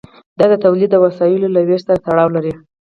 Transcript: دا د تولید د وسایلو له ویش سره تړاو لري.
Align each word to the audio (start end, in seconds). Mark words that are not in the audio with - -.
دا 0.37 0.45
د 0.51 0.53
تولید 0.65 0.89
د 0.91 0.97
وسایلو 1.05 1.53
له 1.55 1.59
ویش 1.67 1.81
سره 1.87 2.01
تړاو 2.05 2.33
لري. 2.35 2.53